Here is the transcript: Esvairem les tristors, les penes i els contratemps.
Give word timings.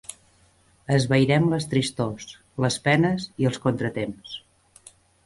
Esvairem 0.93 1.43
les 1.51 1.67
tristors, 1.73 2.31
les 2.65 2.79
penes 2.89 3.29
i 3.45 3.49
els 3.51 3.61
contratemps. 3.67 4.35